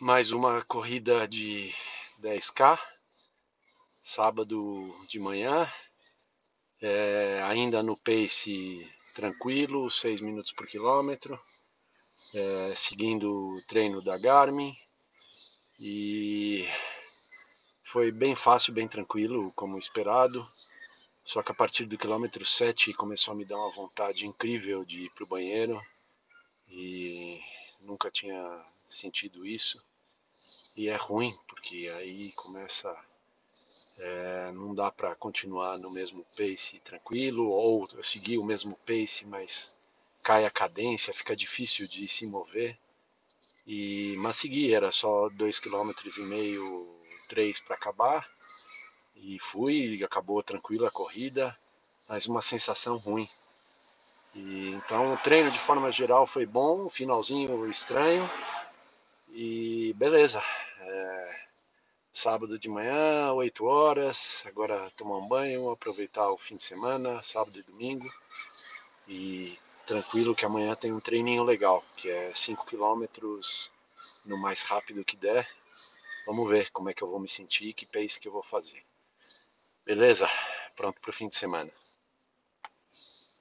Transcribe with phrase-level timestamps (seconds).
[0.00, 1.74] mais uma corrida de
[2.20, 2.78] 10K,
[4.00, 5.70] sábado de manhã,
[6.80, 11.40] é, ainda no pace tranquilo, 6 minutos por quilômetro,
[12.32, 14.76] é, seguindo o treino da Garmin.
[15.80, 16.64] E
[17.82, 20.48] foi bem fácil, bem tranquilo, como esperado.
[21.24, 25.04] Só que a partir do quilômetro 7 começou a me dar uma vontade incrível de
[25.04, 25.80] ir para o banheiro.
[26.68, 27.37] E
[27.88, 29.82] nunca tinha sentido isso.
[30.76, 32.94] E é ruim, porque aí começa.
[33.96, 39.72] É, não dá para continuar no mesmo pace tranquilo, ou seguir o mesmo pace, mas
[40.22, 42.78] cai a cadência, fica difícil de se mover.
[43.66, 48.30] E, mas segui, era só dois km e meio, três para acabar.
[49.16, 51.58] E fui, acabou tranquila a corrida,
[52.08, 53.28] mas uma sensação ruim.
[54.88, 58.26] Então o treino de forma geral foi bom, finalzinho estranho.
[59.28, 60.42] E beleza.
[60.80, 61.40] É,
[62.10, 64.42] sábado de manhã, 8 horas.
[64.46, 68.10] Agora tomar um banho, aproveitar o fim de semana, sábado e domingo.
[69.06, 73.04] E tranquilo que amanhã tem um treininho legal, que é 5 km
[74.24, 75.46] no mais rápido que der.
[76.24, 78.82] Vamos ver como é que eu vou me sentir, que pace que eu vou fazer.
[79.84, 80.26] Beleza?
[80.74, 81.70] Pronto para o fim de semana.